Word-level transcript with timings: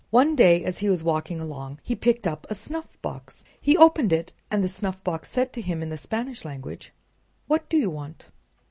One 0.09 0.35
day, 0.35 0.63
as 0.65 0.79
he 0.79 0.89
was 0.89 1.03
walking 1.03 1.39
along, 1.39 1.79
he 1.83 1.93
picked 1.95 2.25
up 2.25 2.47
a 2.49 2.55
snuffbox. 2.55 3.45
He 3.61 3.77
opened 3.77 4.11
it, 4.11 4.31
and 4.49 4.63
the 4.63 4.67
snuffbox 4.67 5.29
said 5.29 5.53
to 5.53 5.61
him 5.61 5.83
in 5.83 5.89
the 5.89 5.95
Spanish 5.97 6.43
language: 6.43 6.91
"What 7.45 7.69
do 7.69 7.77
you 7.77 7.91
want?" 7.91 8.29